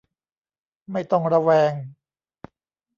[0.91, 1.73] ไม่ต้องระแวง